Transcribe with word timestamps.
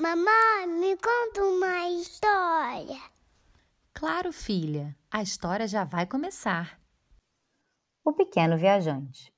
Mamãe, 0.00 0.66
me 0.66 0.96
conta 0.96 1.44
uma 1.44 1.90
história. 1.90 2.98
Claro, 3.92 4.32
filha, 4.32 4.96
a 5.10 5.20
história 5.20 5.68
já 5.68 5.84
vai 5.84 6.06
começar. 6.06 6.80
O 8.02 8.10
Pequeno 8.10 8.56
Viajante. 8.56 9.30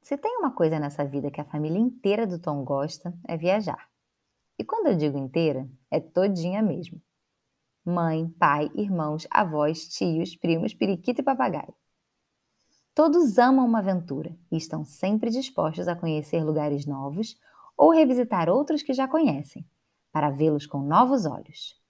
Se 0.00 0.16
tem 0.16 0.38
uma 0.38 0.52
coisa 0.52 0.78
nessa 0.78 1.04
vida 1.04 1.28
que 1.28 1.40
a 1.40 1.44
família 1.44 1.76
inteira 1.76 2.24
do 2.24 2.38
Tom 2.38 2.62
gosta, 2.62 3.12
é 3.26 3.36
viajar. 3.36 3.90
E 4.56 4.62
quando 4.62 4.86
eu 4.86 4.96
digo 4.96 5.18
inteira, 5.18 5.68
é 5.90 5.98
todinha 5.98 6.62
mesmo. 6.62 7.02
Mãe, 7.84 8.28
pai, 8.38 8.70
irmãos, 8.76 9.26
avós, 9.28 9.88
tios, 9.88 10.36
primos, 10.36 10.72
periquito 10.72 11.20
e 11.20 11.24
papagaio. 11.24 11.74
Todos 12.94 13.38
amam 13.38 13.66
uma 13.66 13.80
aventura 13.80 14.38
e 14.52 14.56
estão 14.56 14.84
sempre 14.84 15.30
dispostos 15.30 15.88
a 15.88 15.96
conhecer 15.96 16.44
lugares 16.44 16.86
novos 16.86 17.36
ou 17.76 17.90
revisitar 17.90 18.48
outros 18.48 18.82
que 18.82 18.92
já 18.92 19.08
conhecem, 19.08 19.66
para 20.12 20.30
vê-los 20.30 20.66
com 20.66 20.78
novos 20.80 21.26
olhos. 21.26 21.80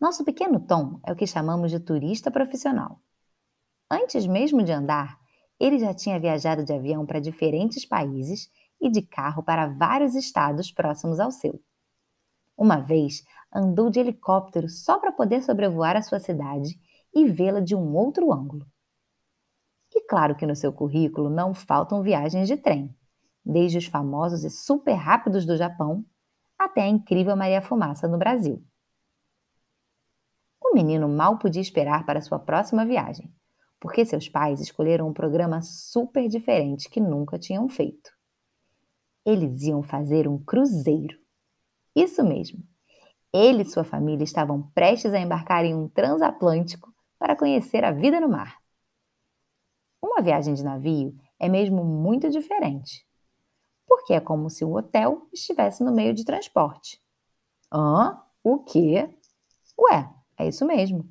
Nosso 0.00 0.24
pequeno 0.24 0.60
Tom 0.60 1.00
é 1.04 1.12
o 1.12 1.16
que 1.16 1.26
chamamos 1.26 1.70
de 1.70 1.80
turista 1.80 2.30
profissional. 2.30 3.00
Antes 3.90 4.26
mesmo 4.26 4.62
de 4.62 4.72
andar, 4.72 5.18
ele 5.58 5.78
já 5.78 5.94
tinha 5.94 6.18
viajado 6.18 6.64
de 6.64 6.72
avião 6.72 7.06
para 7.06 7.20
diferentes 7.20 7.86
países 7.86 8.50
e 8.80 8.90
de 8.90 9.02
carro 9.02 9.42
para 9.42 9.68
vários 9.68 10.14
estados 10.14 10.70
próximos 10.70 11.20
ao 11.20 11.30
seu. 11.30 11.62
Uma 12.56 12.80
vez, 12.80 13.24
andou 13.52 13.88
de 13.88 14.00
helicóptero 14.00 14.68
só 14.68 14.98
para 14.98 15.12
poder 15.12 15.42
sobrevoar 15.42 15.96
a 15.96 16.02
sua 16.02 16.18
cidade 16.18 16.78
e 17.14 17.24
vê-la 17.26 17.60
de 17.60 17.74
um 17.74 17.94
outro 17.94 18.32
ângulo. 18.32 18.66
E 19.94 20.00
claro 20.02 20.34
que 20.34 20.44
no 20.44 20.56
seu 20.56 20.72
currículo 20.72 21.30
não 21.30 21.54
faltam 21.54 22.02
viagens 22.02 22.48
de 22.48 22.56
trem, 22.56 22.94
desde 23.44 23.78
os 23.78 23.86
famosos 23.86 24.44
e 24.44 24.50
super 24.50 24.94
rápidos 24.94 25.44
do 25.44 25.56
Japão 25.56 26.04
até 26.58 26.82
a 26.82 26.88
incrível 26.88 27.36
Maria 27.36 27.60
Fumaça 27.60 28.08
no 28.08 28.18
Brasil. 28.18 28.64
O 30.62 30.74
menino 30.74 31.08
mal 31.08 31.38
podia 31.38 31.62
esperar 31.62 32.06
para 32.06 32.20
sua 32.20 32.38
próxima 32.38 32.84
viagem, 32.84 33.32
porque 33.78 34.04
seus 34.04 34.28
pais 34.28 34.60
escolheram 34.60 35.08
um 35.08 35.12
programa 35.12 35.60
super 35.60 36.26
diferente 36.28 36.88
que 36.88 37.00
nunca 37.00 37.38
tinham 37.38 37.68
feito. 37.68 38.10
Eles 39.26 39.62
iam 39.62 39.82
fazer 39.82 40.26
um 40.26 40.38
cruzeiro. 40.38 41.18
Isso 41.94 42.24
mesmo. 42.24 42.62
Ele 43.32 43.62
e 43.62 43.64
sua 43.66 43.84
família 43.84 44.24
estavam 44.24 44.62
prestes 44.74 45.12
a 45.12 45.18
embarcar 45.18 45.64
em 45.64 45.74
um 45.74 45.88
transatlântico 45.88 46.92
para 47.18 47.36
conhecer 47.36 47.84
a 47.84 47.90
vida 47.90 48.20
no 48.20 48.28
mar. 48.28 48.58
Uma 50.02 50.20
viagem 50.22 50.54
de 50.54 50.62
navio 50.62 51.16
é 51.38 51.48
mesmo 51.48 51.84
muito 51.84 52.28
diferente, 52.30 53.06
porque 53.86 54.14
é 54.14 54.20
como 54.20 54.50
se 54.50 54.64
o 54.64 54.76
hotel 54.76 55.28
estivesse 55.32 55.82
no 55.84 55.92
meio 55.92 56.14
de 56.14 56.24
transporte. 56.24 57.00
Hã? 57.72 58.20
O 58.42 58.58
quê? 58.58 59.08
Ué, 59.78 60.10
é 60.38 60.48
isso 60.48 60.66
mesmo. 60.66 61.08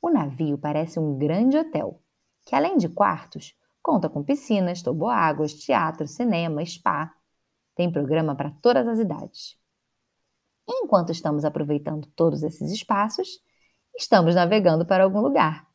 O 0.00 0.10
navio 0.10 0.58
parece 0.58 0.98
um 0.98 1.16
grande 1.16 1.56
hotel, 1.56 2.00
que 2.44 2.54
além 2.54 2.76
de 2.76 2.88
quartos, 2.88 3.56
conta 3.82 4.08
com 4.08 4.22
piscinas, 4.22 4.82
toboáguas, 4.82 5.54
teatro, 5.54 6.06
cinema, 6.06 6.64
spa. 6.64 7.14
Tem 7.74 7.90
programa 7.90 8.34
para 8.34 8.50
todas 8.62 8.86
as 8.86 8.98
idades. 8.98 9.58
Enquanto 10.68 11.12
estamos 11.12 11.44
aproveitando 11.44 12.06
todos 12.14 12.42
esses 12.42 12.70
espaços, 12.70 13.40
estamos 13.96 14.34
navegando 14.34 14.86
para 14.86 15.04
algum 15.04 15.20
lugar. 15.20 15.66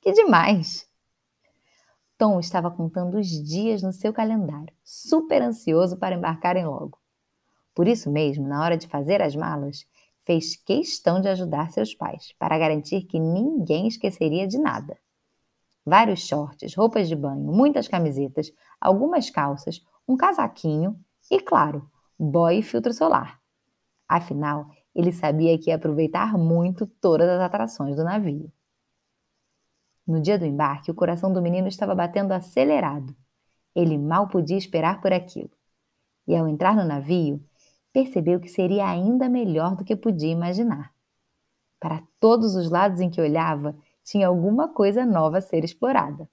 Que 0.00 0.12
demais! 0.12 0.91
Tom 2.22 2.38
estava 2.38 2.70
contando 2.70 3.18
os 3.18 3.26
dias 3.26 3.82
no 3.82 3.92
seu 3.92 4.12
calendário, 4.12 4.72
super 4.84 5.42
ansioso 5.42 5.96
para 5.96 6.14
embarcarem 6.14 6.64
logo. 6.64 7.00
Por 7.74 7.88
isso 7.88 8.08
mesmo, 8.12 8.46
na 8.46 8.62
hora 8.62 8.76
de 8.76 8.86
fazer 8.86 9.20
as 9.20 9.34
malas, 9.34 9.84
fez 10.20 10.54
questão 10.54 11.20
de 11.20 11.26
ajudar 11.26 11.72
seus 11.72 11.96
pais, 11.96 12.32
para 12.38 12.56
garantir 12.56 13.02
que 13.08 13.18
ninguém 13.18 13.88
esqueceria 13.88 14.46
de 14.46 14.56
nada. 14.56 14.96
Vários 15.84 16.20
shorts, 16.20 16.76
roupas 16.76 17.08
de 17.08 17.16
banho, 17.16 17.42
muitas 17.42 17.88
camisetas, 17.88 18.52
algumas 18.80 19.28
calças, 19.28 19.84
um 20.06 20.16
casaquinho 20.16 20.96
e, 21.28 21.40
claro, 21.40 21.90
boy 22.16 22.58
e 22.58 22.62
filtro 22.62 22.92
solar. 22.92 23.40
Afinal, 24.08 24.68
ele 24.94 25.10
sabia 25.10 25.58
que 25.58 25.70
ia 25.70 25.74
aproveitar 25.74 26.38
muito 26.38 26.86
todas 26.86 27.28
as 27.28 27.40
atrações 27.40 27.96
do 27.96 28.04
navio. 28.04 28.48
No 30.12 30.20
dia 30.20 30.38
do 30.38 30.44
embarque, 30.44 30.90
o 30.90 30.94
coração 30.94 31.32
do 31.32 31.40
menino 31.40 31.68
estava 31.68 31.94
batendo 31.94 32.32
acelerado. 32.32 33.16
Ele 33.74 33.96
mal 33.96 34.28
podia 34.28 34.58
esperar 34.58 35.00
por 35.00 35.10
aquilo. 35.10 35.48
E 36.28 36.36
ao 36.36 36.46
entrar 36.46 36.76
no 36.76 36.84
navio, 36.84 37.42
percebeu 37.94 38.38
que 38.38 38.50
seria 38.50 38.86
ainda 38.86 39.26
melhor 39.26 39.74
do 39.74 39.82
que 39.82 39.96
podia 39.96 40.30
imaginar. 40.30 40.92
Para 41.80 42.02
todos 42.20 42.54
os 42.54 42.70
lados 42.70 43.00
em 43.00 43.08
que 43.08 43.22
olhava, 43.22 43.74
tinha 44.04 44.28
alguma 44.28 44.68
coisa 44.68 45.06
nova 45.06 45.38
a 45.38 45.40
ser 45.40 45.64
explorada. 45.64 46.28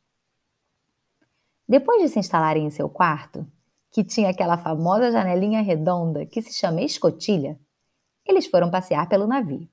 Depois 1.66 2.02
de 2.02 2.10
se 2.10 2.20
instalarem 2.20 2.66
em 2.66 2.70
seu 2.70 2.90
quarto, 2.90 3.48
que 3.90 4.04
tinha 4.04 4.30
aquela 4.30 4.58
famosa 4.58 5.10
janelinha 5.10 5.62
redonda 5.62 6.26
que 6.26 6.42
se 6.42 6.52
chama 6.52 6.82
escotilha, 6.82 7.58
eles 8.26 8.46
foram 8.46 8.70
passear 8.70 9.08
pelo 9.08 9.26
navio 9.26 9.70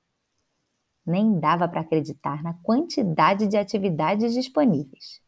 nem 1.07 1.39
dava 1.39 1.67
para 1.67 1.81
acreditar 1.81 2.43
na 2.43 2.53
quantidade 2.55 3.47
de 3.47 3.57
atividades 3.57 4.33
disponíveis. 4.33 5.21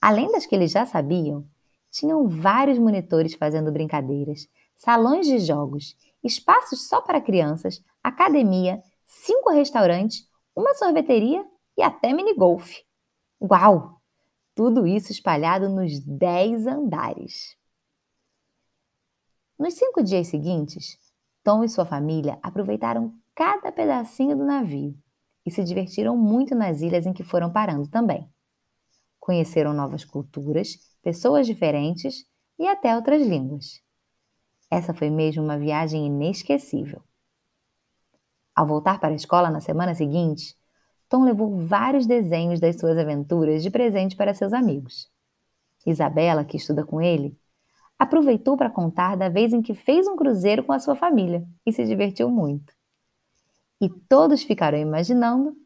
Além 0.00 0.30
das 0.32 0.44
que 0.44 0.54
eles 0.54 0.72
já 0.72 0.84
sabiam, 0.84 1.46
tinham 1.90 2.26
vários 2.26 2.78
monitores 2.78 3.34
fazendo 3.34 3.72
brincadeiras, 3.72 4.48
salões 4.76 5.26
de 5.26 5.38
jogos, 5.38 5.96
espaços 6.22 6.88
só 6.88 7.00
para 7.00 7.20
crianças, 7.20 7.82
academia, 8.02 8.82
cinco 9.04 9.50
restaurantes, 9.50 10.28
uma 10.54 10.74
sorveteria 10.74 11.44
e 11.76 11.82
até 11.82 12.12
minigolf. 12.12 12.82
Uau! 13.40 14.00
Tudo 14.54 14.86
isso 14.86 15.12
espalhado 15.12 15.68
nos 15.68 16.00
dez 16.00 16.66
andares. 16.66 17.56
Nos 19.58 19.74
cinco 19.74 20.02
dias 20.02 20.28
seguintes, 20.28 20.98
Tom 21.44 21.62
e 21.62 21.68
sua 21.68 21.84
família 21.84 22.38
aproveitaram 22.42 23.14
cada 23.36 23.70
pedacinho 23.70 24.34
do 24.34 24.46
navio 24.46 24.96
e 25.44 25.50
se 25.50 25.62
divertiram 25.62 26.16
muito 26.16 26.54
nas 26.54 26.80
ilhas 26.80 27.04
em 27.04 27.12
que 27.12 27.22
foram 27.22 27.52
parando 27.52 27.86
também. 27.86 28.26
Conheceram 29.20 29.74
novas 29.74 30.06
culturas, 30.06 30.78
pessoas 31.02 31.46
diferentes 31.46 32.24
e 32.58 32.66
até 32.66 32.96
outras 32.96 33.26
línguas. 33.26 33.82
Essa 34.70 34.94
foi 34.94 35.10
mesmo 35.10 35.44
uma 35.44 35.58
viagem 35.58 36.06
inesquecível. 36.06 37.02
Ao 38.54 38.66
voltar 38.66 38.98
para 38.98 39.10
a 39.10 39.16
escola 39.16 39.50
na 39.50 39.60
semana 39.60 39.94
seguinte, 39.94 40.56
Tom 41.06 41.22
levou 41.22 41.66
vários 41.66 42.06
desenhos 42.06 42.58
das 42.58 42.80
suas 42.80 42.96
aventuras 42.96 43.62
de 43.62 43.70
presente 43.70 44.16
para 44.16 44.32
seus 44.32 44.54
amigos. 44.54 45.10
Isabela, 45.84 46.42
que 46.42 46.56
estuda 46.56 46.86
com 46.86 47.02
ele, 47.02 47.38
aproveitou 47.98 48.56
para 48.56 48.70
contar 48.70 49.14
da 49.14 49.28
vez 49.28 49.52
em 49.52 49.60
que 49.60 49.74
fez 49.74 50.08
um 50.08 50.16
cruzeiro 50.16 50.64
com 50.64 50.72
a 50.72 50.80
sua 50.80 50.96
família 50.96 51.46
e 51.66 51.70
se 51.70 51.84
divertiu 51.84 52.30
muito 52.30 52.75
e 53.80 53.88
todos 53.88 54.42
ficaram 54.42 54.78
imaginando 54.78 55.56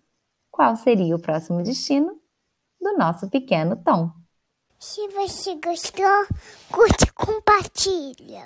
qual 0.50 0.76
seria 0.76 1.14
o 1.14 1.20
próximo 1.20 1.62
destino 1.62 2.20
do 2.80 2.96
nosso 2.96 3.28
pequeno 3.28 3.76
Tom. 3.76 4.10
Se 4.78 5.06
você 5.08 5.56
gostou, 5.56 6.26
curte 6.72 7.04
e 7.04 7.12
compartilha. 7.12 8.38